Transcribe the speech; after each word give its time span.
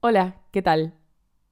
Hola, 0.00 0.36
¿qué 0.52 0.62
tal? 0.62 0.94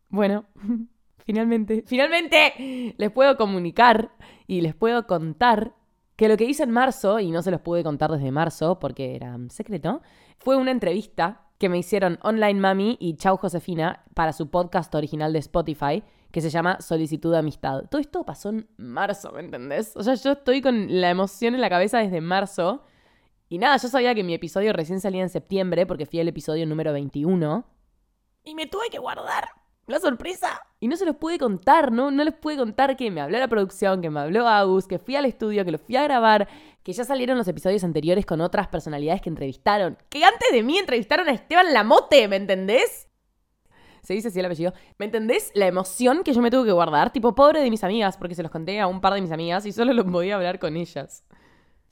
Bueno, 0.09 0.45
finalmente, 1.27 1.83
finalmente 1.85 2.95
les 2.97 3.11
puedo 3.11 3.37
comunicar 3.37 4.13
y 4.47 4.61
les 4.61 4.73
puedo 4.73 5.09
contar 5.09 5.75
que 6.15 6.29
lo 6.29 6.37
que 6.37 6.45
hice 6.45 6.63
en 6.63 6.71
marzo, 6.71 7.19
y 7.19 7.33
no 7.33 7.43
se 7.43 7.51
los 7.51 7.61
pude 7.61 7.83
contar 7.83 8.13
desde 8.13 8.31
marzo 8.31 8.79
porque 8.79 9.17
era 9.17 9.37
secreto, 9.49 10.01
fue 10.39 10.55
una 10.55 10.71
entrevista 10.71 11.43
que 11.59 11.69
me 11.69 11.79
hicieron 11.79 12.21
Online 12.23 12.61
Mami 12.61 12.97
y 13.01 13.17
Chau 13.17 13.37
Josefina 13.37 14.05
para 14.15 14.33
su 14.33 14.49
podcast 14.49 14.95
original 14.95 15.33
de 15.33 15.41
Spotify 15.41 16.05
que 16.31 16.41
se 16.41 16.51
llama 16.51 16.81
Solicitud 16.81 17.33
de 17.33 17.39
Amistad. 17.39 17.87
Todo 17.91 18.01
esto 18.01 18.25
pasó 18.25 18.51
en 18.51 18.69
marzo, 18.77 19.33
¿me 19.33 19.41
entendés? 19.41 19.97
O 19.97 20.05
sea, 20.05 20.15
yo 20.15 20.33
estoy 20.33 20.63
con 20.63 21.01
la 21.01 21.11
emoción 21.11 21.57
en 21.57 21.61
la 21.61 21.69
cabeza 21.69 21.99
desde 21.99 22.21
marzo. 22.21 22.85
Y 23.49 23.59
nada, 23.59 23.77
yo 23.79 23.89
sabía 23.89 24.15
que 24.15 24.23
mi 24.23 24.35
episodio 24.35 24.73
recién 24.73 25.01
salía 25.01 25.23
en 25.23 25.31
septiembre 25.31 25.85
porque 25.85 26.07
fui 26.07 26.21
el 26.21 26.29
episodio 26.29 26.65
número 26.65 26.93
21. 26.93 27.76
Y 28.47 28.55
me 28.55 28.67
tuve 28.67 28.89
que 28.91 28.99
guardar 28.99 29.49
la 29.89 29.99
sorpresa. 29.99 30.63
Y 30.79 30.87
no 30.87 30.97
se 30.97 31.05
los 31.05 31.17
pude 31.17 31.37
contar, 31.37 31.91
¿no? 31.91 32.13
No 32.13 32.23
les 32.23 32.33
pude 32.33 32.57
contar 32.57 32.97
que 32.97 33.11
me 33.11 33.21
habló 33.21 33.39
la 33.39 33.49
producción, 33.49 34.01
que 34.01 34.09
me 34.09 34.21
habló 34.21 34.47
Agus, 34.47 34.87
que 34.87 35.01
fui 35.01 35.17
al 35.17 35.25
estudio, 35.25 35.65
que 35.65 35.73
lo 35.73 35.79
fui 35.79 35.97
a 35.97 36.05
grabar, 36.05 36.47
que 36.85 36.93
ya 36.93 37.05
salieron 37.05 37.37
los 37.37 37.49
episodios 37.49 37.83
anteriores 37.83 38.25
con 38.25 38.41
otras 38.41 38.69
personalidades 38.69 39.21
que 39.21 39.31
entrevistaron. 39.31 39.99
Que 40.09 40.25
antes 40.25 40.53
de 40.53 40.63
mí 40.63 40.79
entrevistaron 40.79 41.29
a 41.29 41.33
Esteban 41.33 41.73
Lamote, 41.73 42.29
¿me 42.29 42.37
entendés? 42.37 43.09
Se 44.03 44.15
dice 44.15 44.29
así 44.29 44.39
el 44.39 44.47
apellido. 44.47 44.73
¿Me 44.97 45.07
entendés? 45.07 45.51
La 45.55 45.67
emoción 45.67 46.23
que 46.23 46.33
yo 46.33 46.41
me 46.41 46.53
tuve 46.53 46.67
que 46.67 46.73
guardar. 46.73 47.13
Tipo, 47.13 47.35
pobre 47.35 47.63
de 47.63 47.71
mis 47.71 47.83
amigas, 47.83 48.17
porque 48.17 48.37
se 48.37 48.45
los 48.45 48.53
conté 48.53 48.79
a 48.79 48.87
un 48.87 49.01
par 49.01 49.15
de 49.15 49.23
mis 49.23 49.33
amigas 49.33 49.67
y 49.67 49.73
solo 49.73 49.93
los 49.93 50.05
podía 50.05 50.37
hablar 50.37 50.61
con 50.61 50.77
ellas. 50.77 51.25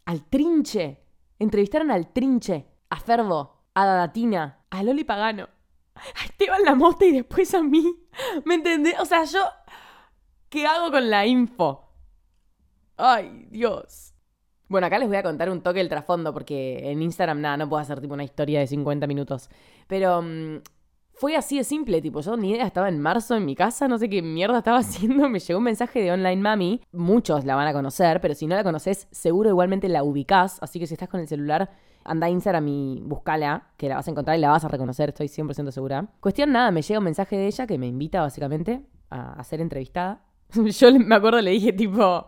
Al 0.05 0.25
trinche. 0.25 1.01
Entrevistaron 1.41 1.91
al 1.91 2.13
trinche, 2.13 2.69
a 2.91 3.01
Fervo, 3.01 3.65
a 3.75 3.87
Dadatina, 3.87 4.61
a 4.71 4.85
Loli 4.85 5.03
Pagano 5.03 5.54
a 5.95 6.25
Esteban 6.25 6.63
Lamote 6.65 7.07
y 7.07 7.13
después 7.13 7.55
a 7.55 7.63
mí. 7.63 7.97
¿Me 8.45 8.55
entendés? 8.55 8.95
O 9.01 9.05
sea, 9.05 9.25
yo. 9.25 9.41
¿Qué 10.49 10.67
hago 10.67 10.91
con 10.91 11.11
la 11.11 11.27
info? 11.27 11.91
Ay, 12.97 13.47
Dios. 13.51 14.15
Bueno, 14.69 14.87
acá 14.87 14.99
les 14.99 15.09
voy 15.09 15.17
a 15.17 15.23
contar 15.23 15.51
un 15.51 15.63
toque 15.63 15.79
del 15.79 15.89
trasfondo 15.89 16.33
porque 16.33 16.91
en 16.91 17.03
Instagram 17.03 17.41
nada, 17.41 17.57
no 17.57 17.69
puedo 17.69 17.83
hacer 17.83 18.01
tipo 18.01 18.15
una 18.15 18.25
historia 18.25 18.61
de 18.61 18.67
50 18.67 19.07
minutos. 19.07 19.51
Pero 19.89 20.23
mm, 20.23 20.59
fue 21.13 21.37
así 21.37 21.59
de 21.59 21.65
simple, 21.65 22.01
tipo, 22.01 22.21
yo 22.21 22.37
ni 22.37 22.51
idea, 22.51 22.67
estaba 22.67 22.89
en 22.89 23.01
marzo 23.01 23.37
en 23.37 23.45
mi 23.45 23.55
casa, 23.55 23.89
no 23.89 23.99
sé 23.99 24.09
qué 24.09 24.23
mierda 24.23 24.59
estaba 24.59 24.79
haciendo, 24.81 25.29
me 25.29 25.39
llegó 25.39 25.59
un 25.59 25.65
mensaje 25.65 26.01
de 26.01 26.13
Online 26.13 26.41
Mami, 26.41 26.81
muchos 26.93 27.45
la 27.45 27.55
van 27.55 27.69
a 27.69 27.73
conocer, 27.73 28.21
pero 28.21 28.35
si 28.35 28.47
no 28.47 28.57
la 28.57 28.65
conoces, 28.65 29.07
seguro 29.11 29.49
igualmente 29.51 29.89
la 29.89 30.03
ubicás, 30.03 30.59
así 30.61 30.79
que 30.81 30.87
si 30.87 30.95
estás 30.95 31.09
con 31.09 31.21
el 31.21 31.29
celular, 31.29 31.71
anda 32.05 32.27
a 32.27 32.31
Instagram 32.31 32.69
y 32.69 33.01
buscala, 33.03 33.69
que 33.77 33.89
la 33.89 33.97
vas 33.97 34.07
a 34.07 34.11
encontrar 34.11 34.37
y 34.37 34.41
la 34.41 34.51
vas 34.51 34.65
a 34.65 34.69
reconocer, 34.69 35.11
estoy 35.11 35.27
100% 35.27 35.71
segura. 35.71 36.07
Cuestión 36.21 36.53
nada, 36.53 36.71
me 36.71 36.83
llega 36.83 36.99
un 36.99 37.05
mensaje 37.05 37.37
de 37.37 37.47
ella 37.47 37.67
que 37.67 37.79
me 37.79 37.87
invita 37.87 38.21
básicamente 38.21 38.83
a, 39.11 39.43
ser 39.45 39.61
entrevistada. 39.61 40.23
Yo 40.55 40.99
me 40.99 41.15
acuerdo, 41.15 41.41
le 41.41 41.51
dije 41.53 41.73
tipo, 41.73 42.27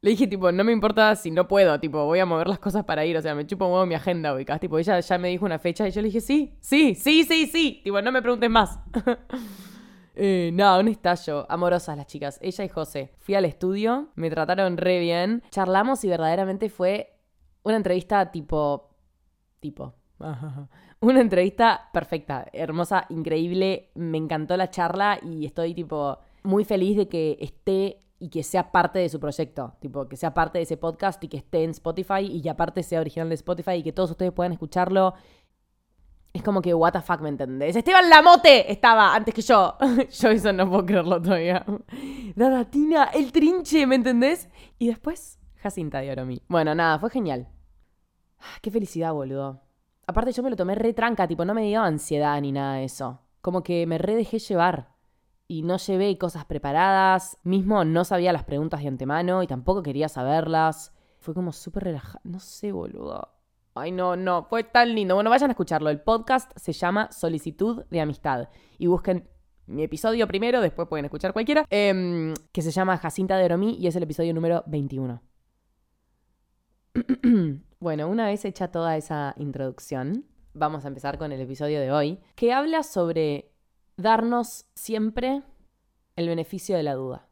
le 0.00 0.10
dije 0.10 0.26
tipo, 0.26 0.50
no 0.50 0.64
me 0.64 0.72
importa 0.72 1.14
si 1.16 1.30
no 1.30 1.46
puedo, 1.46 1.78
tipo, 1.78 2.04
voy 2.04 2.18
a 2.18 2.26
mover 2.26 2.48
las 2.48 2.58
cosas 2.58 2.84
para 2.84 3.04
ir, 3.04 3.16
o 3.16 3.22
sea, 3.22 3.34
me 3.34 3.46
chupo 3.46 3.68
muevo 3.68 3.86
mi 3.86 3.94
agenda, 3.94 4.34
ubicás, 4.34 4.60
tipo, 4.60 4.78
ella 4.78 4.98
ya 5.00 5.18
me 5.18 5.28
dijo 5.28 5.44
una 5.44 5.58
fecha 5.58 5.86
y 5.86 5.90
yo 5.90 6.00
le 6.00 6.06
dije, 6.06 6.20
sí, 6.20 6.56
sí, 6.60 6.94
sí, 6.94 7.24
sí, 7.24 7.46
sí, 7.46 7.80
tipo, 7.84 8.00
no 8.00 8.10
me 8.12 8.22
preguntes 8.22 8.50
más. 8.50 8.78
Eh, 10.14 10.50
no, 10.52 10.78
un 10.78 10.88
estallo. 10.88 11.46
Amorosas 11.50 11.96
las 11.96 12.06
chicas. 12.06 12.38
Ella 12.42 12.64
y 12.64 12.68
José. 12.68 13.14
Fui 13.18 13.34
al 13.34 13.46
estudio, 13.46 14.10
me 14.14 14.28
trataron 14.28 14.76
re 14.76 15.00
bien. 15.00 15.42
Charlamos 15.50 16.04
y 16.04 16.08
verdaderamente 16.08 16.68
fue 16.68 17.18
una 17.62 17.76
entrevista 17.76 18.30
tipo 18.30 18.91
tipo. 19.62 19.94
Una 21.00 21.20
entrevista 21.20 21.88
perfecta, 21.92 22.46
hermosa, 22.52 23.06
increíble. 23.08 23.90
Me 23.94 24.18
encantó 24.18 24.56
la 24.56 24.70
charla 24.70 25.18
y 25.22 25.46
estoy 25.46 25.74
tipo 25.74 26.18
muy 26.42 26.64
feliz 26.64 26.96
de 26.96 27.08
que 27.08 27.38
esté 27.40 28.00
y 28.18 28.28
que 28.28 28.42
sea 28.42 28.70
parte 28.70 29.00
de 29.00 29.08
su 29.08 29.18
proyecto, 29.18 29.74
tipo 29.80 30.08
que 30.08 30.16
sea 30.16 30.32
parte 30.32 30.58
de 30.58 30.64
ese 30.64 30.76
podcast 30.76 31.22
y 31.24 31.28
que 31.28 31.38
esté 31.38 31.64
en 31.64 31.70
Spotify 31.70 32.20
y 32.20 32.40
que 32.40 32.50
aparte 32.50 32.82
sea 32.82 33.00
original 33.00 33.28
de 33.28 33.34
Spotify 33.34 33.72
y 33.72 33.82
que 33.82 33.92
todos 33.92 34.10
ustedes 34.10 34.32
puedan 34.32 34.52
escucharlo. 34.52 35.14
Es 36.32 36.42
como 36.42 36.62
que, 36.62 36.72
what 36.72 36.92
the 36.92 37.02
fuck, 37.02 37.20
¿me 37.20 37.28
entendés? 37.28 37.76
Esteban 37.76 38.08
Lamote 38.08 38.70
estaba 38.70 39.14
antes 39.14 39.34
que 39.34 39.42
yo. 39.42 39.76
yo 40.20 40.30
eso 40.30 40.52
no 40.52 40.68
puedo 40.68 40.86
creerlo 40.86 41.20
todavía. 41.20 41.64
Dadatina, 42.36 43.10
el 43.12 43.32
trinche, 43.32 43.86
¿me 43.86 43.96
entendés? 43.96 44.48
Y 44.78 44.86
después, 44.86 45.38
Jacinta 45.56 45.98
de 45.98 46.12
Oromi. 46.12 46.40
Bueno, 46.48 46.74
nada, 46.74 46.98
fue 46.98 47.10
genial. 47.10 47.48
Qué 48.60 48.70
felicidad, 48.70 49.12
boludo. 49.12 49.60
Aparte 50.06 50.32
yo 50.32 50.42
me 50.42 50.50
lo 50.50 50.56
tomé 50.56 50.74
re 50.74 50.92
tranca, 50.92 51.26
tipo, 51.26 51.44
no 51.44 51.54
me 51.54 51.62
dio 51.62 51.80
ansiedad 51.82 52.40
ni 52.40 52.52
nada 52.52 52.76
de 52.76 52.84
eso. 52.84 53.20
Como 53.40 53.62
que 53.62 53.86
me 53.86 53.98
re 53.98 54.14
dejé 54.14 54.38
llevar. 54.38 54.92
Y 55.48 55.62
no 55.62 55.76
llevé 55.76 56.16
cosas 56.18 56.44
preparadas. 56.44 57.38
Mismo 57.42 57.84
no 57.84 58.04
sabía 58.04 58.32
las 58.32 58.44
preguntas 58.44 58.80
de 58.80 58.88
antemano 58.88 59.42
y 59.42 59.46
tampoco 59.46 59.82
quería 59.82 60.08
saberlas. 60.08 60.92
Fue 61.20 61.34
como 61.34 61.52
súper 61.52 61.84
relajado. 61.84 62.20
No 62.24 62.40
sé, 62.40 62.72
boludo. 62.72 63.28
Ay, 63.74 63.90
no, 63.90 64.16
no, 64.16 64.44
fue 64.44 64.64
tan 64.64 64.94
lindo. 64.94 65.14
Bueno, 65.14 65.30
vayan 65.30 65.50
a 65.50 65.52
escucharlo. 65.52 65.90
El 65.90 66.00
podcast 66.00 66.50
se 66.56 66.72
llama 66.72 67.10
Solicitud 67.10 67.84
de 67.90 68.00
Amistad. 68.00 68.48
Y 68.78 68.86
busquen 68.86 69.28
mi 69.66 69.84
episodio 69.84 70.26
primero, 70.26 70.60
después 70.60 70.88
pueden 70.88 71.04
escuchar 71.04 71.32
cualquiera, 71.32 71.64
em, 71.70 72.34
que 72.52 72.62
se 72.62 72.70
llama 72.70 72.98
Jacinta 72.98 73.36
de 73.36 73.44
Oromí 73.44 73.76
y 73.78 73.86
es 73.86 73.96
el 73.96 74.02
episodio 74.02 74.34
número 74.34 74.64
21. 74.66 75.22
Bueno, 77.82 78.06
una 78.06 78.26
vez 78.26 78.44
hecha 78.44 78.68
toda 78.68 78.96
esa 78.96 79.34
introducción, 79.38 80.24
vamos 80.54 80.84
a 80.84 80.88
empezar 80.88 81.18
con 81.18 81.32
el 81.32 81.40
episodio 81.40 81.80
de 81.80 81.90
hoy, 81.90 82.20
que 82.36 82.52
habla 82.52 82.84
sobre 82.84 83.50
darnos 83.96 84.66
siempre 84.76 85.42
el 86.14 86.28
beneficio 86.28 86.76
de 86.76 86.84
la 86.84 86.94
duda. 86.94 87.26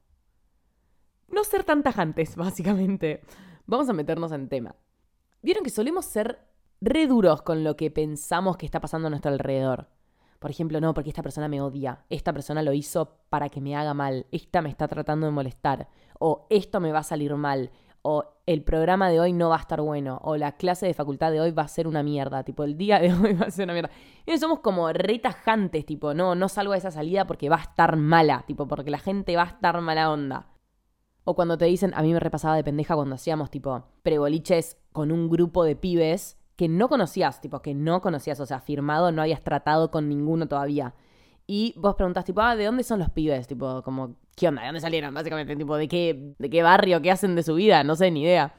No 1.29 1.45
ser 1.45 1.63
tan 1.63 1.85
tajantes, 1.85 2.35
básicamente. 2.37 3.23
Vamos 3.67 3.89
a 3.91 3.93
meternos 3.93 4.33
en 4.33 4.49
tema. 4.49 4.75
Vieron 5.41 5.63
que 5.63 5.71
solemos 5.71 6.05
ser 6.05 6.41
re 6.81 7.07
duros 7.07 7.43
con 7.43 7.63
lo 7.63 7.77
que 7.77 7.93
pensamos 7.93 8.57
que 8.57 8.67
está 8.67 8.81
pasando 8.81 9.07
a 9.07 9.11
nuestro 9.11 9.31
alrededor. 9.31 9.87
Por 10.41 10.51
ejemplo, 10.51 10.81
no, 10.81 10.95
porque 10.95 11.11
esta 11.11 11.23
persona 11.23 11.47
me 11.47 11.61
odia, 11.61 12.07
esta 12.09 12.33
persona 12.33 12.63
lo 12.63 12.73
hizo 12.73 13.21
para 13.29 13.51
que 13.51 13.61
me 13.61 13.77
haga 13.77 13.95
mal, 13.95 14.27
esta 14.33 14.63
me 14.63 14.71
está 14.71 14.89
tratando 14.89 15.27
de 15.27 15.33
molestar, 15.33 15.87
o 16.19 16.49
esto 16.51 16.81
me 16.81 16.91
va 16.91 17.01
a 17.01 17.05
salir 17.05 17.37
mal, 17.37 17.71
o 18.03 18.25
el 18.47 18.63
programa 18.63 19.11
de 19.11 19.21
hoy 19.21 19.33
no 19.33 19.51
va 19.51 19.57
a 19.57 19.61
estar 19.61 19.81
bueno, 19.81 20.21
o 20.23 20.37
la 20.37 20.53
clase 20.53 20.87
de 20.87 20.95
facultad 20.95 21.31
de 21.31 21.41
hoy 21.41 21.51
va 21.51 21.63
a 21.63 21.69
ser 21.69 21.87
una 21.87 22.03
mierda, 22.03 22.43
tipo, 22.45 22.65
el 22.65 22.77
día 22.77 22.99
de 22.99 23.13
hoy 23.15 23.35
va 23.35 23.47
a 23.47 23.51
ser 23.51 23.65
una 23.65 23.75
mierda. 23.75 23.91
Y 24.27 24.37
somos 24.39 24.61
como 24.61 24.93
retajantes, 24.93 25.85
tipo, 25.87 26.15
no, 26.15 26.35
no 26.35 26.49
salgo 26.49 26.73
de 26.73 26.79
esa 26.79 26.91
salida 26.91 27.27
porque 27.27 27.49
va 27.49 27.57
a 27.57 27.63
estar 27.63 27.97
mala, 27.97 28.45
tipo, 28.47 28.67
porque 28.67 28.91
la 28.91 28.99
gente 28.99 29.37
va 29.37 29.43
a 29.43 29.47
estar 29.47 29.81
mala 29.81 30.11
onda. 30.11 30.47
O 31.25 31.35
cuando 31.35 31.59
te 31.59 31.67
dicen, 31.67 31.93
a 31.95 32.03
mí 32.03 32.13
me 32.13 32.21
repasaba 32.21 32.57
de 32.57 32.65
pendeja 32.65 32.95
cuando 32.95 33.15
hacíamos, 33.15 33.51
tipo, 33.51 33.85
preboliches 34.03 34.79
con 34.93 35.13
un 35.13 35.29
grupo 35.29 35.65
de 35.65 35.77
pibes 35.77 36.39
que 36.57 36.69
no 36.69 36.89
conocías, 36.89 37.41
tipo, 37.41 37.61
que 37.63 37.75
no 37.75 38.01
conocías, 38.01 38.41
o 38.41 38.47
sea, 38.47 38.61
firmado, 38.61 39.13
no 39.13 39.23
habías 39.23 39.43
tratado 39.43 39.91
con 39.91 40.09
ninguno 40.09 40.49
todavía. 40.49 40.95
Y 41.47 41.75
vos 41.77 41.95
preguntás, 41.95 42.25
tipo, 42.25 42.41
ah, 42.41 42.57
¿de 42.57 42.65
dónde 42.65 42.85
son 42.85 42.99
los 42.99 43.11
pibes? 43.11 43.47
Tipo, 43.47 43.83
como, 43.83 44.17
¿qué 44.41 44.49
onda? 44.49 44.63
¿De 44.63 44.69
dónde 44.69 44.81
salieron? 44.81 45.13
Básicamente, 45.13 45.55
tipo, 45.55 45.77
¿de 45.77 45.87
qué, 45.87 46.35
de 46.39 46.51
qué 46.51 46.63
barrio? 46.63 47.03
¿Qué 47.03 47.11
hacen 47.11 47.37
de 47.37 47.43
su 47.43 47.55
vida? 47.55 47.85
No 47.85 47.95
sé, 47.95 48.11
ni 48.11 48.23
idea. 48.23 48.55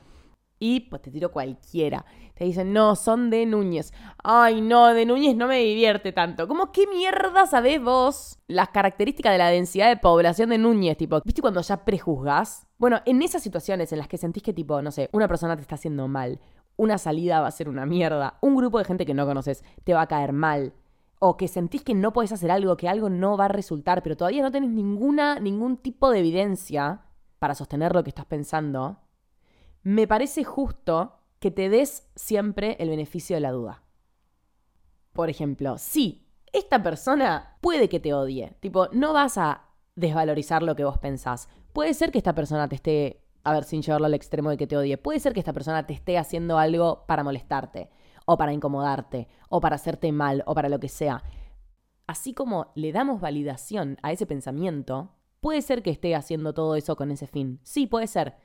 Y 0.60 0.82
pues 0.82 1.02
te 1.02 1.10
tiro 1.10 1.32
cualquiera. 1.32 2.06
Te 2.36 2.44
dicen, 2.44 2.72
no, 2.72 2.96
son 2.96 3.32
de 3.32 3.48
Núñez. 3.48 3.92
Ay, 4.24 4.62
no, 4.62 4.94
de 4.94 5.08
Núñez 5.08 5.36
no 5.36 5.48
me 5.48 5.58
divierte 5.58 6.12
tanto. 6.12 6.48
¿Cómo 6.48 6.72
qué 6.72 6.86
mierda 6.86 7.48
sabés 7.48 7.82
vos 7.82 8.38
las 8.48 8.70
características 8.70 9.32
de 9.32 9.40
la 9.40 9.50
densidad 9.50 9.90
de 9.90 9.98
población 9.98 10.52
de 10.52 10.60
Núñez? 10.60 10.98
Tipo, 10.98 11.20
¿viste 11.26 11.42
cuando 11.42 11.62
ya 11.62 11.84
prejuzgás? 11.84 12.68
Bueno, 12.78 13.02
en 13.06 13.24
esas 13.24 13.42
situaciones 13.42 13.92
en 13.92 13.98
las 13.98 14.08
que 14.08 14.20
sentís 14.20 14.44
que, 14.44 14.54
tipo, 14.54 14.84
no 14.84 14.92
sé, 14.92 15.10
una 15.14 15.28
persona 15.28 15.56
te 15.56 15.64
está 15.64 15.76
haciendo 15.76 16.08
mal, 16.08 16.40
una 16.78 17.00
salida 17.00 17.42
va 17.42 17.48
a 17.48 17.52
ser 17.52 17.68
una 17.68 17.88
mierda, 17.88 18.38
un 18.42 18.56
grupo 18.56 18.78
de 18.78 18.86
gente 18.86 19.06
que 19.08 19.16
no 19.16 19.26
conoces 19.26 19.64
te 19.84 19.96
va 19.96 20.02
a 20.02 20.08
caer 20.08 20.32
mal, 20.32 20.74
o 21.24 21.38
que 21.38 21.48
sentís 21.48 21.84
que 21.84 21.94
no 21.94 22.14
podés 22.14 22.32
hacer 22.32 22.50
algo, 22.50 22.78
que 22.78 22.90
algo 22.90 23.08
no 23.08 23.38
va 23.38 23.46
a 23.46 23.48
resultar, 23.48 24.02
pero 24.02 24.18
todavía 24.18 24.42
no 24.42 24.52
tenés 24.52 24.72
ninguna, 24.72 25.40
ningún 25.40 25.78
tipo 25.78 26.10
de 26.10 26.18
evidencia 26.18 27.02
para 27.38 27.54
sostener 27.54 27.94
lo 27.94 28.04
que 28.04 28.10
estás 28.10 28.26
pensando, 28.26 28.98
me 29.84 30.08
parece 30.08 30.44
justo 30.44 31.20
que 31.38 31.52
te 31.52 31.70
des 31.70 32.10
siempre 32.16 32.76
el 32.80 32.90
beneficio 32.90 33.36
de 33.36 33.40
la 33.40 33.52
duda. 33.52 33.84
Por 35.14 35.30
ejemplo, 35.30 35.78
sí, 35.78 36.28
esta 36.54 36.82
persona 36.82 37.56
puede 37.62 37.88
que 37.88 38.00
te 38.00 38.16
odie, 38.16 38.58
tipo, 38.60 38.88
no 38.92 39.14
vas 39.14 39.38
a 39.38 39.66
desvalorizar 39.96 40.64
lo 40.64 40.76
que 40.76 40.86
vos 40.86 40.98
pensás. 40.98 41.50
Puede 41.72 41.94
ser 41.94 42.12
que 42.12 42.18
esta 42.18 42.34
persona 42.34 42.68
te 42.68 42.76
esté, 42.76 43.24
a 43.44 43.54
ver, 43.54 43.64
sin 43.64 43.84
llevarlo 43.84 44.08
al 44.08 44.16
extremo 44.16 44.50
de 44.50 44.58
que 44.58 44.66
te 44.66 44.76
odie, 44.76 44.98
puede 44.98 45.20
ser 45.20 45.34
que 45.34 45.40
esta 45.40 45.54
persona 45.54 45.86
te 45.86 45.94
esté 45.94 46.18
haciendo 46.18 46.58
algo 46.58 47.06
para 47.06 47.24
molestarte 47.24 47.92
o 48.26 48.38
para 48.38 48.54
incomodarte, 48.54 49.28
o 49.50 49.60
para 49.62 49.76
hacerte 49.76 50.12
mal, 50.12 50.44
o 50.46 50.54
para 50.54 50.70
lo 50.70 50.80
que 50.80 50.90
sea. 50.90 51.24
Así 52.08 52.34
como 52.34 52.72
le 52.76 52.92
damos 52.92 53.22
validación 53.22 53.98
a 54.04 54.12
ese 54.12 54.26
pensamiento, 54.26 55.12
puede 55.40 55.62
ser 55.62 55.82
que 55.82 55.92
esté 55.92 56.16
haciendo 56.16 56.54
todo 56.54 56.76
eso 56.76 56.96
con 56.96 57.12
ese 57.12 57.28
fin. 57.28 57.60
Sí, 57.64 57.88
puede 57.88 58.08
ser. 58.08 58.36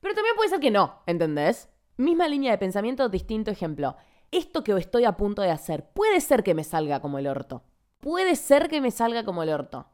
Pero 0.00 0.14
también 0.14 0.36
puede 0.36 0.50
ser 0.50 0.60
que 0.60 0.70
no, 0.70 1.00
¿entendés? 1.06 1.68
Misma 1.96 2.28
línea 2.28 2.52
de 2.52 2.58
pensamiento, 2.58 3.08
distinto 3.08 3.50
ejemplo. 3.50 3.96
Esto 4.30 4.62
que 4.62 4.72
estoy 4.72 5.04
a 5.04 5.16
punto 5.16 5.42
de 5.42 5.50
hacer, 5.50 5.90
puede 5.92 6.20
ser 6.20 6.42
que 6.42 6.54
me 6.54 6.64
salga 6.64 7.00
como 7.00 7.18
el 7.18 7.26
orto. 7.26 7.62
puede 8.00 8.36
ser 8.36 8.68
que 8.68 8.80
me 8.80 8.90
salga 8.90 9.24
como 9.24 9.42
el 9.42 9.48
orto. 9.48 9.86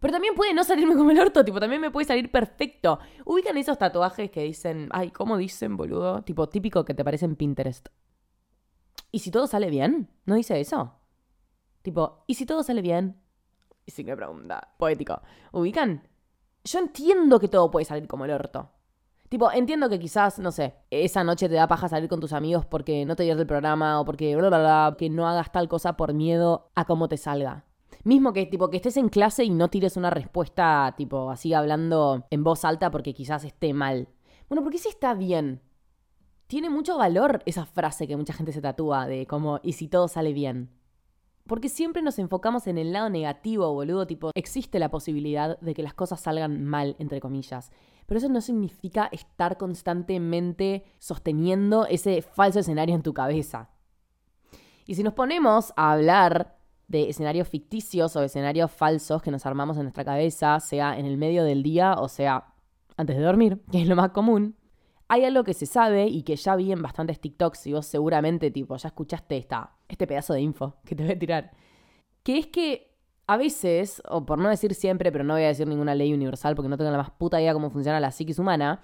Pero 0.00 0.12
también 0.12 0.34
puede 0.34 0.54
no 0.54 0.64
salirme 0.64 0.96
como 0.96 1.10
el 1.10 1.20
orto, 1.20 1.44
tipo, 1.44 1.60
también 1.60 1.80
me 1.80 1.90
puede 1.90 2.06
salir 2.06 2.30
perfecto. 2.30 2.98
Ubican 3.24 3.56
esos 3.58 3.78
tatuajes 3.78 4.30
que 4.30 4.42
dicen, 4.42 4.88
ay, 4.92 5.10
¿cómo 5.10 5.36
dicen, 5.36 5.76
boludo? 5.76 6.22
Tipo, 6.22 6.48
típico 6.48 6.84
que 6.84 6.94
te 6.94 7.04
parecen 7.04 7.36
Pinterest. 7.36 7.88
¿Y 9.12 9.20
si 9.20 9.30
todo 9.30 9.46
sale 9.46 9.70
bien? 9.70 10.08
¿No 10.24 10.34
dice 10.34 10.60
eso? 10.60 10.94
Tipo, 11.82 12.24
¿y 12.26 12.34
si 12.34 12.46
todo 12.46 12.62
sale 12.62 12.82
bien? 12.82 13.20
Y 13.86 13.90
si 13.90 14.04
me 14.04 14.16
pregunta, 14.16 14.74
poético. 14.76 15.20
¿Ubican? 15.52 16.06
Yo 16.64 16.78
entiendo 16.78 17.40
que 17.40 17.48
todo 17.48 17.70
puede 17.70 17.86
salir 17.86 18.06
como 18.06 18.24
el 18.24 18.30
orto. 18.30 18.70
Tipo, 19.28 19.50
entiendo 19.52 19.88
que 19.88 19.98
quizás, 19.98 20.38
no 20.40 20.50
sé, 20.50 20.74
esa 20.90 21.22
noche 21.22 21.48
te 21.48 21.54
da 21.54 21.68
paja 21.68 21.88
salir 21.88 22.08
con 22.08 22.20
tus 22.20 22.32
amigos 22.32 22.66
porque 22.66 23.04
no 23.06 23.14
te 23.14 23.22
diviertes 23.22 23.42
el 23.42 23.46
programa 23.46 24.00
o 24.00 24.04
porque 24.04 24.34
bla, 24.36 24.48
bla, 24.48 24.58
bla, 24.58 24.96
que 24.98 25.08
no 25.08 25.28
hagas 25.28 25.52
tal 25.52 25.68
cosa 25.68 25.96
por 25.96 26.14
miedo 26.14 26.70
a 26.74 26.84
cómo 26.84 27.08
te 27.08 27.16
salga. 27.16 27.64
Mismo 28.02 28.32
que 28.32 28.46
tipo 28.46 28.70
que 28.70 28.78
estés 28.78 28.96
en 28.96 29.08
clase 29.08 29.44
y 29.44 29.50
no 29.50 29.68
tires 29.68 29.96
una 29.96 30.10
respuesta 30.10 30.94
tipo 30.96 31.30
así 31.30 31.52
hablando 31.54 32.26
en 32.30 32.42
voz 32.42 32.64
alta 32.64 32.90
porque 32.90 33.14
quizás 33.14 33.44
esté 33.44 33.72
mal. 33.72 34.08
Bueno, 34.48 34.62
porque 34.62 34.78
si 34.78 34.88
está 34.88 35.14
bien. 35.14 35.62
Tiene 36.50 36.68
mucho 36.68 36.98
valor 36.98 37.44
esa 37.46 37.64
frase 37.64 38.08
que 38.08 38.16
mucha 38.16 38.32
gente 38.32 38.50
se 38.50 38.60
tatúa 38.60 39.06
de 39.06 39.24
como 39.24 39.60
y 39.62 39.74
si 39.74 39.86
todo 39.86 40.08
sale 40.08 40.32
bien. 40.32 40.68
Porque 41.46 41.68
siempre 41.68 42.02
nos 42.02 42.18
enfocamos 42.18 42.66
en 42.66 42.76
el 42.76 42.92
lado 42.92 43.08
negativo, 43.08 43.72
boludo, 43.72 44.04
tipo, 44.08 44.32
existe 44.34 44.80
la 44.80 44.90
posibilidad 44.90 45.60
de 45.60 45.74
que 45.74 45.84
las 45.84 45.94
cosas 45.94 46.18
salgan 46.18 46.64
mal, 46.64 46.96
entre 46.98 47.20
comillas. 47.20 47.70
Pero 48.04 48.18
eso 48.18 48.28
no 48.28 48.40
significa 48.40 49.08
estar 49.12 49.58
constantemente 49.58 50.82
sosteniendo 50.98 51.86
ese 51.86 52.20
falso 52.20 52.58
escenario 52.58 52.96
en 52.96 53.04
tu 53.04 53.14
cabeza. 53.14 53.70
Y 54.88 54.96
si 54.96 55.04
nos 55.04 55.14
ponemos 55.14 55.72
a 55.76 55.92
hablar 55.92 56.58
de 56.88 57.10
escenarios 57.10 57.46
ficticios 57.46 58.16
o 58.16 58.24
escenarios 58.24 58.72
falsos 58.72 59.22
que 59.22 59.30
nos 59.30 59.46
armamos 59.46 59.76
en 59.76 59.84
nuestra 59.84 60.04
cabeza, 60.04 60.58
sea 60.58 60.98
en 60.98 61.06
el 61.06 61.16
medio 61.16 61.44
del 61.44 61.62
día 61.62 61.94
o 61.94 62.08
sea 62.08 62.54
antes 62.96 63.16
de 63.16 63.22
dormir, 63.22 63.62
que 63.70 63.82
es 63.82 63.86
lo 63.86 63.94
más 63.94 64.10
común, 64.10 64.56
hay 65.12 65.24
algo 65.24 65.42
que 65.42 65.54
se 65.54 65.66
sabe 65.66 66.06
y 66.06 66.22
que 66.22 66.36
ya 66.36 66.54
vi 66.54 66.70
en 66.70 66.82
bastantes 66.82 67.18
TikToks 67.18 67.66
y 67.66 67.72
vos 67.72 67.84
seguramente 67.84 68.52
tipo 68.52 68.76
ya 68.76 68.88
escuchaste 68.88 69.36
esta, 69.36 69.76
este 69.88 70.06
pedazo 70.06 70.34
de 70.34 70.40
info 70.40 70.76
que 70.84 70.94
te 70.94 71.02
voy 71.02 71.12
a 71.12 71.18
tirar, 71.18 71.50
que 72.22 72.38
es 72.38 72.46
que 72.46 72.96
a 73.26 73.36
veces, 73.36 74.00
o 74.08 74.24
por 74.24 74.38
no 74.38 74.48
decir 74.48 74.72
siempre, 74.72 75.10
pero 75.10 75.24
no 75.24 75.34
voy 75.34 75.42
a 75.42 75.48
decir 75.48 75.66
ninguna 75.66 75.96
ley 75.96 76.14
universal 76.14 76.54
porque 76.54 76.68
no 76.68 76.76
tengo 76.76 76.92
la 76.92 76.96
más 76.96 77.10
puta 77.10 77.40
idea 77.40 77.52
cómo 77.52 77.70
funciona 77.70 77.98
la 77.98 78.12
psiquis 78.12 78.38
humana, 78.38 78.82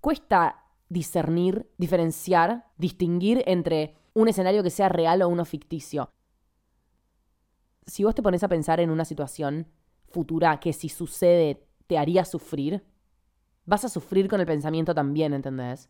cuesta 0.00 0.64
discernir, 0.88 1.70
diferenciar, 1.78 2.66
distinguir 2.76 3.44
entre 3.46 3.94
un 4.14 4.26
escenario 4.26 4.64
que 4.64 4.70
sea 4.70 4.88
real 4.88 5.22
o 5.22 5.28
uno 5.28 5.44
ficticio. 5.44 6.10
Si 7.86 8.02
vos 8.02 8.16
te 8.16 8.22
pones 8.22 8.42
a 8.42 8.48
pensar 8.48 8.80
en 8.80 8.90
una 8.90 9.04
situación 9.04 9.68
futura 10.08 10.58
que 10.58 10.72
si 10.72 10.88
sucede 10.88 11.68
te 11.86 11.98
haría 11.98 12.24
sufrir, 12.24 12.84
vas 13.68 13.84
a 13.84 13.88
sufrir 13.88 14.28
con 14.28 14.40
el 14.40 14.46
pensamiento 14.46 14.94
también, 14.94 15.32
¿entendés? 15.32 15.88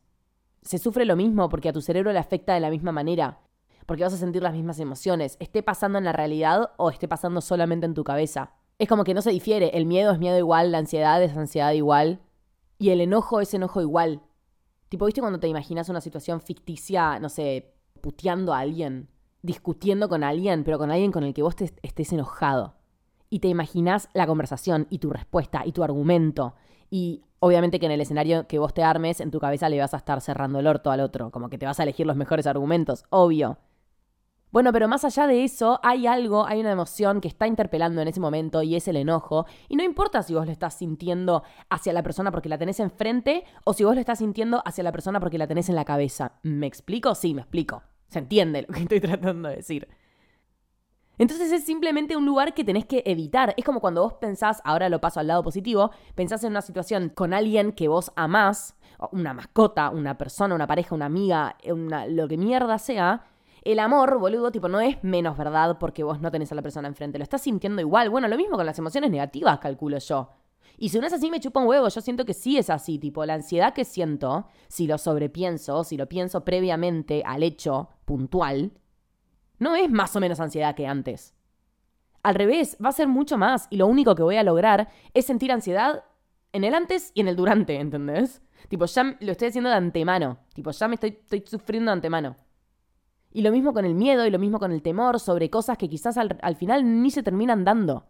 Se 0.62 0.78
sufre 0.78 1.04
lo 1.04 1.16
mismo 1.16 1.48
porque 1.48 1.68
a 1.68 1.72
tu 1.72 1.80
cerebro 1.80 2.12
le 2.12 2.18
afecta 2.18 2.54
de 2.54 2.60
la 2.60 2.70
misma 2.70 2.92
manera, 2.92 3.40
porque 3.86 4.02
vas 4.02 4.14
a 4.14 4.18
sentir 4.18 4.42
las 4.42 4.52
mismas 4.52 4.80
emociones, 4.80 5.36
esté 5.40 5.62
pasando 5.62 5.98
en 5.98 6.04
la 6.04 6.12
realidad 6.12 6.72
o 6.76 6.90
esté 6.90 7.08
pasando 7.08 7.40
solamente 7.40 7.86
en 7.86 7.94
tu 7.94 8.04
cabeza. 8.04 8.52
Es 8.78 8.88
como 8.88 9.04
que 9.04 9.14
no 9.14 9.22
se 9.22 9.30
difiere, 9.30 9.70
el 9.74 9.86
miedo 9.86 10.12
es 10.12 10.18
miedo 10.18 10.38
igual, 10.38 10.72
la 10.72 10.78
ansiedad 10.78 11.22
es 11.22 11.36
ansiedad 11.36 11.72
igual, 11.72 12.20
y 12.78 12.90
el 12.90 13.00
enojo 13.00 13.40
es 13.40 13.54
enojo 13.54 13.80
igual. 13.80 14.22
Tipo, 14.88 15.06
¿viste 15.06 15.20
cuando 15.20 15.40
te 15.40 15.48
imaginas 15.48 15.88
una 15.88 16.00
situación 16.00 16.40
ficticia, 16.40 17.18
no 17.18 17.28
sé, 17.28 17.74
puteando 18.00 18.52
a 18.54 18.60
alguien? 18.60 19.08
discutiendo 19.42 20.08
con 20.08 20.24
alguien, 20.24 20.64
pero 20.64 20.78
con 20.78 20.90
alguien 20.90 21.12
con 21.12 21.24
el 21.24 21.34
que 21.34 21.42
vos 21.42 21.56
te 21.56 21.72
estés 21.82 22.12
enojado. 22.12 22.74
Y 23.30 23.40
te 23.40 23.48
imaginas 23.48 24.08
la 24.14 24.26
conversación 24.26 24.86
y 24.90 24.98
tu 24.98 25.10
respuesta 25.10 25.62
y 25.64 25.72
tu 25.72 25.84
argumento. 25.84 26.54
Y 26.90 27.22
obviamente 27.40 27.78
que 27.78 27.86
en 27.86 27.92
el 27.92 28.00
escenario 28.00 28.46
que 28.46 28.58
vos 28.58 28.74
te 28.74 28.82
armes, 28.82 29.20
en 29.20 29.30
tu 29.30 29.40
cabeza 29.40 29.68
le 29.68 29.78
vas 29.78 29.94
a 29.94 29.98
estar 29.98 30.20
cerrando 30.20 30.58
el 30.58 30.66
orto 30.66 30.90
al 30.90 31.00
otro, 31.00 31.30
como 31.30 31.48
que 31.48 31.58
te 31.58 31.66
vas 31.66 31.80
a 31.80 31.82
elegir 31.82 32.06
los 32.06 32.16
mejores 32.16 32.46
argumentos, 32.46 33.04
obvio. 33.10 33.58
Bueno, 34.50 34.72
pero 34.72 34.88
más 34.88 35.04
allá 35.04 35.26
de 35.26 35.44
eso, 35.44 35.78
hay 35.82 36.06
algo, 36.06 36.46
hay 36.46 36.60
una 36.60 36.72
emoción 36.72 37.20
que 37.20 37.28
está 37.28 37.46
interpelando 37.46 38.00
en 38.00 38.08
ese 38.08 38.18
momento 38.18 38.62
y 38.62 38.76
es 38.76 38.88
el 38.88 38.96
enojo. 38.96 39.44
Y 39.68 39.76
no 39.76 39.84
importa 39.84 40.22
si 40.22 40.32
vos 40.32 40.46
lo 40.46 40.52
estás 40.52 40.72
sintiendo 40.72 41.42
hacia 41.68 41.92
la 41.92 42.02
persona 42.02 42.30
porque 42.30 42.48
la 42.48 42.56
tenés 42.56 42.80
enfrente 42.80 43.44
o 43.64 43.74
si 43.74 43.84
vos 43.84 43.94
lo 43.94 44.00
estás 44.00 44.20
sintiendo 44.20 44.62
hacia 44.64 44.84
la 44.84 44.92
persona 44.92 45.20
porque 45.20 45.36
la 45.36 45.46
tenés 45.46 45.68
en 45.68 45.74
la 45.74 45.84
cabeza. 45.84 46.32
¿Me 46.42 46.66
explico? 46.66 47.14
Sí, 47.14 47.34
me 47.34 47.42
explico. 47.42 47.82
Se 48.08 48.20
entiende 48.20 48.64
lo 48.66 48.72
que 48.72 48.80
estoy 48.80 49.00
tratando 49.02 49.50
de 49.50 49.56
decir. 49.56 49.86
Entonces 51.18 51.50
es 51.50 51.64
simplemente 51.64 52.16
un 52.16 52.24
lugar 52.24 52.54
que 52.54 52.64
tenés 52.64 52.86
que 52.86 53.02
evitar. 53.04 53.52
Es 53.56 53.64
como 53.64 53.80
cuando 53.80 54.02
vos 54.02 54.14
pensás, 54.14 54.62
ahora 54.64 54.88
lo 54.88 55.00
paso 55.00 55.20
al 55.20 55.26
lado 55.26 55.42
positivo, 55.42 55.90
pensás 56.14 56.44
en 56.44 56.50
una 56.50 56.62
situación 56.62 57.10
con 57.10 57.34
alguien 57.34 57.72
que 57.72 57.88
vos 57.88 58.12
amás, 58.14 58.76
una 59.12 59.34
mascota, 59.34 59.90
una 59.90 60.16
persona, 60.16 60.54
una 60.54 60.66
pareja, 60.66 60.94
una 60.94 61.06
amiga, 61.06 61.56
lo 61.64 62.28
que 62.28 62.36
mierda 62.36 62.78
sea. 62.78 63.24
El 63.62 63.80
amor, 63.80 64.18
boludo, 64.18 64.52
tipo, 64.52 64.68
no 64.68 64.80
es 64.80 65.02
menos 65.02 65.36
verdad 65.36 65.78
porque 65.78 66.04
vos 66.04 66.20
no 66.20 66.30
tenés 66.30 66.52
a 66.52 66.54
la 66.54 66.62
persona 66.62 66.88
enfrente. 66.88 67.18
Lo 67.18 67.24
estás 67.24 67.42
sintiendo 67.42 67.82
igual. 67.82 68.08
Bueno, 68.08 68.28
lo 68.28 68.36
mismo 68.36 68.56
con 68.56 68.64
las 68.64 68.78
emociones 68.78 69.10
negativas, 69.10 69.58
calculo 69.58 69.98
yo. 69.98 70.30
Y 70.78 70.90
si 70.90 71.00
no 71.00 71.06
es 71.06 71.12
así, 71.12 71.28
me 71.28 71.40
chupa 71.40 71.60
un 71.60 71.66
huevo. 71.66 71.88
Yo 71.88 72.00
siento 72.00 72.24
que 72.24 72.34
sí 72.34 72.56
es 72.56 72.70
así. 72.70 72.98
Tipo, 72.98 73.26
la 73.26 73.34
ansiedad 73.34 73.74
que 73.74 73.84
siento, 73.84 74.46
si 74.68 74.86
lo 74.86 74.96
sobrepienso, 74.96 75.82
si 75.82 75.96
lo 75.96 76.08
pienso 76.08 76.44
previamente 76.44 77.24
al 77.26 77.42
hecho 77.42 77.88
puntual, 78.04 78.72
no 79.58 79.74
es 79.74 79.90
más 79.90 80.14
o 80.16 80.20
menos 80.20 80.40
ansiedad 80.40 80.74
que 80.74 80.86
antes. 80.86 81.34
Al 82.22 82.34
revés, 82.34 82.76
va 82.84 82.90
a 82.90 82.92
ser 82.92 83.08
mucho 83.08 83.38
más. 83.38 83.66
Y 83.70 83.76
lo 83.76 83.86
único 83.86 84.14
que 84.14 84.22
voy 84.22 84.36
a 84.36 84.42
lograr 84.42 84.88
es 85.14 85.26
sentir 85.26 85.52
ansiedad 85.52 86.04
en 86.52 86.64
el 86.64 86.74
antes 86.74 87.12
y 87.14 87.20
en 87.20 87.28
el 87.28 87.36
durante, 87.36 87.78
¿entendés? 87.78 88.42
Tipo, 88.68 88.86
ya 88.86 89.16
lo 89.20 89.32
estoy 89.32 89.48
haciendo 89.48 89.70
de 89.70 89.76
antemano. 89.76 90.38
Tipo, 90.54 90.70
ya 90.70 90.88
me 90.88 90.96
estoy, 90.96 91.44
sufriendo 91.46 91.90
de 91.90 91.94
antemano. 91.94 92.36
Y 93.32 93.42
lo 93.42 93.52
mismo 93.52 93.72
con 93.72 93.84
el 93.84 93.94
miedo 93.94 94.26
y 94.26 94.30
lo 94.30 94.38
mismo 94.38 94.58
con 94.58 94.72
el 94.72 94.82
temor 94.82 95.20
sobre 95.20 95.50
cosas 95.50 95.78
que 95.78 95.88
quizás 95.88 96.16
al, 96.16 96.38
al 96.42 96.56
final 96.56 97.02
ni 97.02 97.10
se 97.10 97.22
terminan 97.22 97.64
dando. 97.64 98.06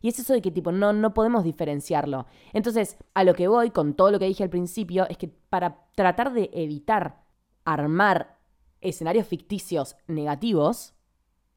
Y 0.00 0.08
es 0.08 0.18
eso 0.18 0.32
de 0.32 0.40
que 0.40 0.50
tipo 0.50 0.70
no, 0.72 0.92
no 0.92 1.12
podemos 1.12 1.44
diferenciarlo. 1.44 2.26
Entonces, 2.52 2.96
a 3.14 3.24
lo 3.24 3.34
que 3.34 3.48
voy 3.48 3.70
con 3.70 3.94
todo 3.94 4.10
lo 4.10 4.18
que 4.18 4.26
dije 4.26 4.44
al 4.44 4.50
principio 4.50 5.08
es 5.08 5.18
que 5.18 5.28
para 5.28 5.86
tratar 5.94 6.32
de 6.32 6.50
evitar 6.52 7.24
armar 7.64 8.37
escenarios 8.80 9.26
ficticios 9.26 9.96
negativos, 10.06 10.94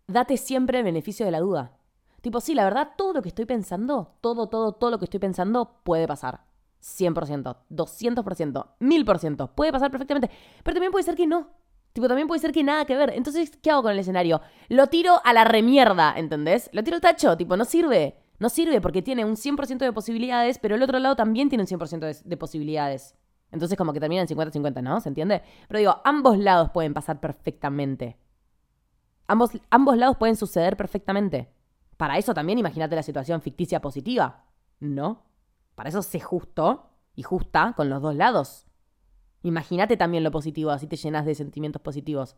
date 0.07 0.38
siempre 0.38 0.79
el 0.79 0.83
beneficio 0.83 1.25
de 1.25 1.31
la 1.31 1.39
duda. 1.39 1.77
Tipo, 2.21 2.39
sí, 2.39 2.53
la 2.53 2.63
verdad, 2.63 2.91
todo 2.97 3.13
lo 3.13 3.21
que 3.21 3.29
estoy 3.29 3.45
pensando, 3.45 4.15
todo, 4.21 4.47
todo, 4.47 4.74
todo 4.74 4.91
lo 4.91 5.00
que 5.00 5.05
estoy 5.05 5.19
pensando 5.19 5.79
puede 5.84 6.07
pasar. 6.07 6.46
100%, 6.81 7.57
200%, 7.69 8.67
1000%, 8.79 9.50
puede 9.53 9.72
pasar 9.72 9.91
perfectamente. 9.91 10.29
Pero 10.63 10.75
también 10.75 10.91
puede 10.91 11.03
ser 11.03 11.15
que 11.15 11.27
no. 11.27 11.50
Tipo, 11.93 12.07
también 12.07 12.27
puede 12.27 12.39
ser 12.39 12.51
que 12.51 12.63
nada 12.63 12.86
que 12.86 12.96
ver. 12.96 13.12
Entonces, 13.15 13.51
¿qué 13.62 13.72
hago 13.72 13.84
con 13.84 13.91
el 13.91 14.00
escenario? 14.00 14.41
Lo 14.69 14.88
tiro 14.88 15.19
a 15.24 15.34
la 15.34 15.43
remierda, 15.43 16.13
¿entendés? 16.15 16.69
Lo 16.74 16.84
tiro 16.84 16.96
al 16.96 17.01
tacho, 17.01 17.36
tipo, 17.38 17.57
no 17.57 17.65
sirve. 17.65 18.17
No 18.39 18.50
sirve 18.50 18.81
porque 18.81 19.01
tiene 19.03 19.24
un 19.24 19.36
100% 19.36 19.77
de 19.77 19.93
posibilidades, 19.93 20.57
pero 20.57 20.75
el 20.75 20.81
otro 20.81 20.98
lado 20.98 21.15
también 21.15 21.50
tiene 21.50 21.63
un 21.63 21.67
100% 21.67 22.24
de, 22.24 22.38
posibilidades. 22.38 23.15
Entonces 23.51 23.77
como 23.77 23.93
que 23.93 24.00
termina 24.00 24.22
en 24.22 24.27
50-50, 24.27 24.81
¿no? 24.81 25.01
¿Se 25.01 25.10
entiende? 25.10 25.41
Pero 25.67 25.79
digo, 25.79 26.01
ambos 26.03 26.38
lados 26.38 26.70
pueden 26.72 26.93
pasar 26.93 27.20
perfectamente. 27.20 28.17
Ambos, 29.27 29.51
ambos 29.70 29.98
lados 29.98 30.17
pueden 30.17 30.36
suceder 30.36 30.77
perfectamente. 30.77 31.50
Para 31.98 32.17
eso 32.17 32.34
también 32.34 32.60
imagínate 32.60 32.96
la 32.96 33.03
situación 33.03 33.41
ficticia 33.41 33.81
positiva, 33.81 34.46
¿no? 34.79 35.24
Para 35.75 35.89
eso 35.89 36.01
sé 36.01 36.20
justo 36.20 36.89
y 37.15 37.24
justa 37.24 37.74
con 37.75 37.89
los 37.89 38.01
dos 38.01 38.15
lados. 38.15 38.65
Imagínate 39.43 39.98
también 39.98 40.24
lo 40.24 40.31
positivo, 40.31 40.72
así 40.72 40.88
te 40.88 40.96
llenas 40.96 41.25
de 41.25 41.36
sentimientos 41.36 41.81
positivos. 41.81 42.38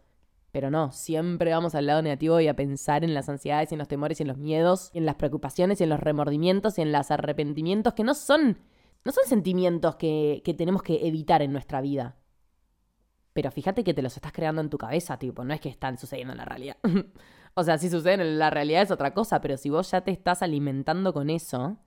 Pero 0.51 0.69
no, 0.69 0.91
siempre 0.91 1.51
vamos 1.51 1.73
al 1.75 1.87
lado 1.87 2.01
negativo 2.01 2.39
y 2.39 2.47
a 2.47 2.55
pensar 2.55 3.03
en 3.03 3.13
las 3.13 3.27
ansiedades 3.27 3.71
y 3.71 3.75
en 3.75 3.79
los 3.79 3.87
temores 3.87 4.19
y 4.19 4.23
en 4.23 4.27
los 4.27 4.37
miedos, 4.37 4.91
en 4.93 5.05
las 5.05 5.15
preocupaciones 5.15 5.81
y 5.81 5.83
en 5.83 5.89
los 5.89 5.99
remordimientos 5.99 6.77
y 6.77 6.81
en 6.81 6.91
los 6.91 7.09
arrepentimientos 7.09 7.93
que 7.93 8.03
no 8.03 8.13
son, 8.13 8.59
no 9.05 9.11
son 9.11 9.25
sentimientos 9.25 9.95
que, 9.95 10.41
que 10.45 10.53
tenemos 10.53 10.83
que 10.83 11.07
evitar 11.07 11.41
en 11.41 11.51
nuestra 11.51 11.81
vida. 11.81 12.17
Pero 13.33 13.51
fíjate 13.51 13.83
que 13.83 13.93
te 13.93 14.01
los 14.01 14.15
estás 14.15 14.31
creando 14.31 14.61
en 14.61 14.69
tu 14.69 14.77
cabeza, 14.77 15.17
tipo, 15.17 15.43
no 15.43 15.53
es 15.53 15.59
que 15.59 15.69
están 15.69 15.97
sucediendo 15.97 16.33
en 16.33 16.37
la 16.37 16.45
realidad. 16.45 16.77
o 17.55 17.63
sea, 17.63 17.77
si 17.77 17.89
suceden 17.89 18.21
en 18.21 18.39
la 18.39 18.49
realidad 18.49 18.83
es 18.83 18.91
otra 18.91 19.13
cosa, 19.13 19.41
pero 19.41 19.57
si 19.57 19.69
vos 19.69 19.89
ya 19.91 20.01
te 20.01 20.11
estás 20.11 20.43
alimentando 20.43 21.13
con 21.13 21.29
eso, 21.29 21.77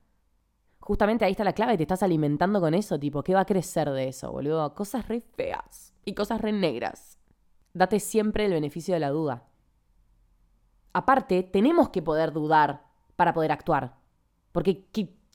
justamente 0.79 1.25
ahí 1.25 1.31
está 1.31 1.45
la 1.45 1.53
clave, 1.53 1.77
te 1.77 1.83
estás 1.83 2.03
alimentando 2.03 2.59
con 2.59 2.73
eso, 2.73 2.99
tipo, 2.99 3.23
¿qué 3.23 3.33
va 3.33 3.41
a 3.41 3.45
crecer 3.45 3.89
de 3.91 4.09
eso, 4.09 4.31
boludo? 4.31 4.75
Cosas 4.75 5.07
re 5.07 5.21
feas 5.21 5.93
y 6.03 6.13
cosas 6.13 6.41
re 6.41 6.51
negras. 6.51 7.17
Date 7.73 7.99
siempre 7.99 8.45
el 8.45 8.53
beneficio 8.53 8.93
de 8.93 8.99
la 8.99 9.09
duda. 9.09 9.47
Aparte, 10.93 11.43
tenemos 11.43 11.89
que 11.89 12.01
poder 12.01 12.33
dudar 12.33 12.85
para 13.15 13.33
poder 13.33 13.51
actuar. 13.51 13.97
Porque. 14.51 14.87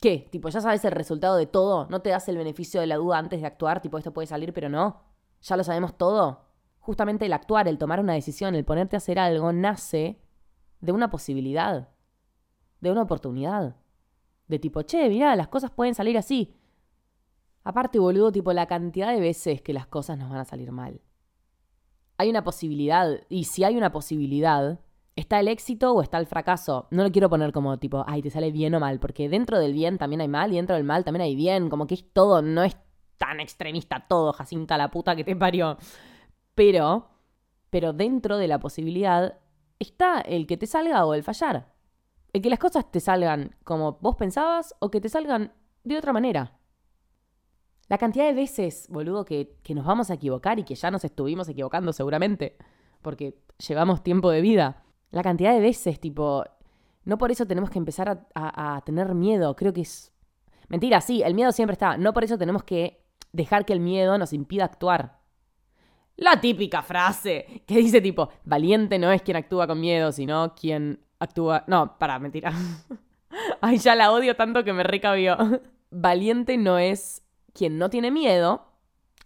Tipo, 0.02 0.48
ya 0.48 0.60
sabes 0.60 0.84
el 0.84 0.90
resultado 0.90 1.36
de 1.36 1.46
todo. 1.46 1.86
No 1.88 2.02
te 2.02 2.10
das 2.10 2.28
el 2.28 2.36
beneficio 2.36 2.80
de 2.80 2.88
la 2.88 2.96
duda 2.96 3.18
antes 3.18 3.40
de 3.40 3.46
actuar. 3.46 3.80
Tipo, 3.80 3.98
esto 3.98 4.12
puede 4.12 4.26
salir, 4.26 4.52
pero 4.52 4.68
no. 4.68 5.00
Ya 5.40 5.56
lo 5.56 5.62
sabemos 5.64 5.96
todo. 5.96 6.44
Justamente 6.80 7.26
el 7.26 7.32
actuar, 7.32 7.68
el 7.68 7.78
tomar 7.78 8.00
una 8.00 8.14
decisión, 8.14 8.56
el 8.56 8.64
ponerte 8.64 8.96
a 8.96 8.98
hacer 8.98 9.18
algo, 9.20 9.52
nace 9.52 10.20
de 10.80 10.92
una 10.92 11.08
posibilidad. 11.10 11.88
de 12.80 12.90
una 12.90 13.02
oportunidad. 13.02 13.76
De 14.48 14.58
tipo, 14.58 14.82
che, 14.82 15.08
mirá, 15.08 15.36
las 15.36 15.46
cosas 15.46 15.70
pueden 15.70 15.94
salir 15.94 16.18
así. 16.18 16.56
Aparte, 17.62 18.00
boludo, 18.00 18.32
tipo 18.32 18.52
la 18.52 18.66
cantidad 18.66 19.12
de 19.12 19.20
veces 19.20 19.62
que 19.62 19.72
las 19.72 19.86
cosas 19.86 20.18
nos 20.18 20.28
van 20.30 20.40
a 20.40 20.44
salir 20.44 20.72
mal. 20.72 21.00
Hay 22.18 22.28
una 22.28 22.42
posibilidad, 22.42 23.20
y 23.28 23.44
si 23.44 23.62
hay 23.62 23.76
una 23.76 23.92
posibilidad, 23.92 24.80
está 25.16 25.40
el 25.40 25.48
éxito 25.48 25.92
o 25.92 26.02
está 26.02 26.18
el 26.18 26.26
fracaso. 26.26 26.86
No 26.90 27.02
lo 27.02 27.12
quiero 27.12 27.28
poner 27.28 27.52
como 27.52 27.78
tipo, 27.78 28.04
ay, 28.06 28.22
te 28.22 28.30
sale 28.30 28.50
bien 28.50 28.74
o 28.74 28.80
mal, 28.80 28.98
porque 28.98 29.28
dentro 29.28 29.58
del 29.58 29.72
bien 29.72 29.98
también 29.98 30.20
hay 30.20 30.28
mal 30.28 30.52
y 30.52 30.56
dentro 30.56 30.76
del 30.76 30.84
mal 30.84 31.04
también 31.04 31.22
hay 31.22 31.36
bien, 31.36 31.68
como 31.68 31.86
que 31.86 31.94
es 31.94 32.12
todo, 32.12 32.42
no 32.42 32.62
es 32.62 32.76
tan 33.18 33.40
extremista 33.40 34.06
todo, 34.08 34.32
Jacinta, 34.32 34.76
la 34.76 34.90
puta 34.90 35.14
que 35.14 35.24
te 35.24 35.36
parió. 35.36 35.76
Pero, 36.54 37.08
pero 37.70 37.92
dentro 37.92 38.36
de 38.36 38.48
la 38.48 38.58
posibilidad 38.58 39.38
está 39.78 40.20
el 40.20 40.46
que 40.46 40.56
te 40.56 40.66
salga 40.66 41.04
o 41.04 41.14
el 41.14 41.22
fallar. 41.22 41.72
El 42.32 42.40
que 42.40 42.50
las 42.50 42.58
cosas 42.58 42.90
te 42.90 43.00
salgan 43.00 43.54
como 43.64 43.98
vos 44.00 44.16
pensabas 44.16 44.74
o 44.78 44.90
que 44.90 45.00
te 45.00 45.08
salgan 45.08 45.52
de 45.84 45.98
otra 45.98 46.12
manera. 46.12 46.58
La 47.88 47.98
cantidad 47.98 48.24
de 48.24 48.32
veces, 48.32 48.86
boludo, 48.88 49.24
que, 49.24 49.58
que 49.62 49.74
nos 49.74 49.84
vamos 49.84 50.10
a 50.10 50.14
equivocar 50.14 50.58
y 50.58 50.64
que 50.64 50.74
ya 50.74 50.90
nos 50.90 51.04
estuvimos 51.04 51.48
equivocando 51.48 51.92
seguramente, 51.92 52.56
porque 53.02 53.38
llevamos 53.68 54.02
tiempo 54.02 54.30
de 54.30 54.40
vida. 54.40 54.82
La 55.12 55.22
cantidad 55.22 55.52
de 55.52 55.60
veces, 55.60 56.00
tipo, 56.00 56.44
no 57.04 57.18
por 57.18 57.30
eso 57.30 57.46
tenemos 57.46 57.70
que 57.70 57.78
empezar 57.78 58.26
a, 58.34 58.82
tener 58.84 59.14
miedo. 59.14 59.54
Creo 59.54 59.72
que 59.72 59.82
es... 59.82 60.12
Mentira, 60.68 61.00
sí, 61.00 61.22
el 61.22 61.34
miedo 61.34 61.52
siempre 61.52 61.74
está. 61.74 61.96
No 61.96 62.12
por 62.12 62.24
eso 62.24 62.38
tenemos 62.38 62.64
que 62.64 63.04
dejar 63.32 63.64
que 63.64 63.74
el 63.74 63.80
miedo 63.80 64.16
nos 64.18 64.32
impida 64.32 64.64
actuar. 64.64 65.20
La 66.16 66.40
típica 66.40 66.82
frase 66.82 67.62
que 67.66 67.76
dice 67.76 68.00
tipo, 68.00 68.30
valiente 68.44 68.98
no 68.98 69.12
es 69.12 69.22
quien 69.22 69.36
actúa 69.36 69.66
con 69.66 69.80
miedo, 69.80 70.12
sino 70.12 70.54
quien 70.54 71.00
actúa... 71.18 71.64
No, 71.66 71.98
para, 71.98 72.18
mentira. 72.18 72.52
Ay, 73.60 73.78
ya 73.78 73.94
la 73.94 74.12
odio 74.12 74.34
tanto 74.34 74.64
que 74.64 74.72
me 74.72 74.82
recabió. 74.82 75.36
valiente 75.90 76.56
no 76.56 76.78
es 76.78 77.22
quien 77.52 77.76
no 77.76 77.90
tiene 77.90 78.10
miedo, 78.10 78.66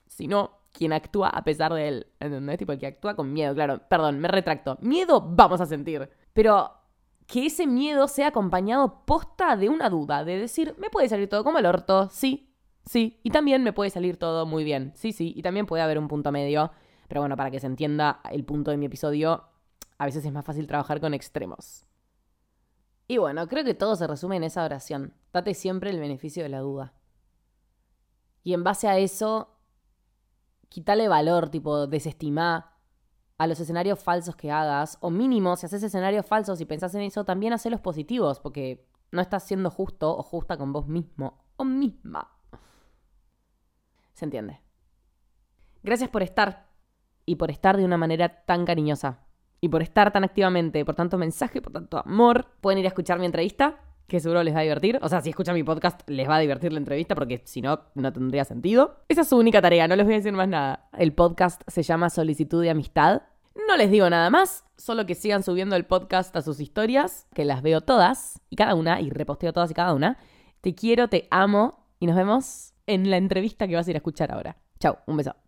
sino 0.09 0.56
quien 0.77 0.93
actúa 0.93 1.29
a 1.29 1.43
pesar 1.43 1.73
de 1.73 1.89
él. 1.89 2.07
¿Entendés? 2.21 2.59
Tipo 2.59 2.73
el 2.73 2.79
que 2.79 2.87
actúa 2.87 3.17
con 3.17 3.33
miedo, 3.33 3.55
claro. 3.55 3.81
Perdón, 3.89 4.19
me 4.21 4.29
retracto. 4.29 4.77
Miedo 4.81 5.21
vamos 5.21 5.61
a 5.61 5.67
sentir. 5.67 6.11
Pero 6.33 6.71
que 7.27 7.47
ese 7.47 7.67
miedo 7.67 8.07
sea 8.09 8.29
acompañado 8.29 9.05
posta 9.05 9.57
de 9.57 9.69
una 9.69 9.91
duda, 9.91 10.25
de 10.25 10.39
decir, 10.39 10.75
me 10.79 10.91
puede 10.91 11.09
salir 11.09 11.29
todo 11.29 11.45
como 11.45 11.59
el 11.59 11.67
orto, 11.67 12.09
sí, 12.11 12.55
sí, 12.85 13.21
y 13.25 13.31
también 13.31 13.65
me 13.65 13.73
puede 13.73 13.91
salir 13.91 14.17
todo 14.17 14.47
muy 14.47 14.63
bien, 14.63 14.93
sí, 14.95 15.13
sí, 15.13 15.33
y 15.37 15.43
también 15.43 15.67
puede 15.67 15.83
haber 15.83 15.99
un 15.99 16.07
punto 16.07 16.31
medio, 16.31 16.71
pero 17.09 17.21
bueno, 17.21 17.37
para 17.37 17.51
que 17.51 17.59
se 17.59 17.67
entienda 17.67 18.21
el 18.31 18.45
punto 18.45 18.71
de 18.71 18.77
mi 18.77 18.87
episodio, 18.87 19.45
a 19.99 20.05
veces 20.05 20.25
es 20.25 20.33
más 20.33 20.45
fácil 20.45 20.67
trabajar 20.67 21.01
con 21.01 21.15
extremos. 21.15 21.85
Y 23.09 23.19
bueno, 23.19 23.47
creo 23.49 23.65
que 23.65 23.75
todo 23.75 23.97
se 23.97 24.07
resume 24.07 24.37
en 24.37 24.45
esa 24.45 24.65
oración, 24.65 25.15
date 25.33 25.55
siempre 25.55 25.91
el 25.91 25.99
beneficio 25.99 26.45
de 26.45 26.49
la 26.49 26.61
duda. 26.61 26.93
Y 28.43 28.55
en 28.55 28.63
base 28.63 28.87
a 28.87 28.99
eso, 28.99 29.56
quítale 30.77 31.09
valor, 31.09 31.49
tipo, 31.49 31.87
desestimá 31.87 32.77
a 33.39 33.47
los 33.47 33.59
escenarios 33.59 33.99
falsos 33.99 34.37
que 34.37 34.51
hagas. 34.51 34.99
O 35.01 35.09
mínimo, 35.09 35.57
si 35.57 35.65
haces 35.65 35.83
escenarios 35.83 36.27
falsos 36.27 36.61
y 36.61 36.67
pensás 36.67 36.95
en 36.95 37.01
eso, 37.01 37.25
también 37.25 37.55
los 37.71 37.81
positivos, 37.81 38.41
porque 38.41 38.87
no 39.11 39.23
estás 39.23 39.45
siendo 39.45 39.71
justo 39.71 40.15
o 40.15 40.23
justa 40.23 40.59
con 40.59 40.75
vos 40.75 40.87
mismo 40.87 41.47
o 41.57 41.65
misma. 41.65 42.31
¿Se 44.13 44.27
entiende? 44.27 44.61
Gracias 45.83 46.11
por 46.11 46.23
estar. 46.23 46.67
Y 47.25 47.37
por 47.37 47.51
estar 47.51 47.79
de 47.79 47.85
una 47.87 47.97
manera 47.97 48.45
tan 48.45 48.67
cariñosa. 48.67 49.21
Y 49.63 49.71
por 49.71 49.81
estar 49.81 50.13
tan 50.13 50.25
activamente, 50.25 50.85
por 50.85 50.95
tanto 50.95 51.17
mensaje, 51.17 51.63
por 51.63 51.73
tanto 51.73 51.97
amor. 51.97 52.49
Pueden 52.61 52.81
ir 52.81 52.85
a 52.85 52.89
escuchar 52.89 53.19
mi 53.19 53.25
entrevista 53.25 53.81
que 54.07 54.21
seguro 54.21 54.43
les 54.43 54.55
va 54.55 54.61
a 54.61 54.63
divertir. 54.63 54.99
O 55.03 55.09
sea, 55.09 55.21
si 55.21 55.31
escuchan 55.31 55.55
mi 55.55 55.63
podcast, 55.63 56.09
les 56.09 56.29
va 56.29 56.37
a 56.37 56.41
divertir 56.41 56.73
la 56.73 56.79
entrevista 56.79 57.15
porque 57.15 57.43
si 57.45 57.61
no, 57.61 57.81
no 57.95 58.13
tendría 58.13 58.45
sentido. 58.45 58.97
Esa 59.09 59.23
es 59.23 59.29
su 59.29 59.37
única 59.37 59.61
tarea, 59.61 59.89
no 59.89 59.97
les 59.97 60.05
voy 60.07 60.15
a 60.15 60.19
decir 60.19 60.33
más 60.33 60.49
nada. 60.49 60.89
El 60.97 61.13
podcast 61.13 61.63
se 61.67 61.83
llama 61.83 62.11
Solicitud 62.11 62.63
de 62.63 62.71
Amistad. 62.71 63.23
No 63.69 63.77
les 63.77 63.91
digo 63.91 64.09
nada 64.11 64.31
más, 64.31 64.65
solo 64.77 65.07
que 65.07 65.15
sigan 65.15 65.43
subiendo 65.43 65.77
el 65.77 65.87
podcast 65.87 66.37
a 66.37 66.43
sus 66.43 66.61
historias, 66.61 67.27
que 67.35 67.45
las 67.45 67.63
veo 67.63 67.81
todas 67.81 68.41
y 68.51 68.57
cada 68.57 68.75
una, 68.75 69.01
y 69.01 69.11
reposteo 69.11 69.53
todas 69.53 69.71
y 69.71 69.75
cada 69.75 69.95
una. 69.95 70.19
Te 70.61 70.75
quiero, 70.75 71.09
te 71.09 71.27
amo 71.31 71.87
y 71.99 72.07
nos 72.07 72.17
vemos 72.17 72.75
en 72.87 73.11
la 73.11 73.17
entrevista 73.17 73.67
que 73.67 73.77
vas 73.77 73.87
a 73.87 73.91
ir 73.91 73.97
a 73.97 73.99
escuchar 73.99 74.33
ahora. 74.33 74.57
Chau, 74.79 74.99
un 75.07 75.17
beso. 75.17 75.46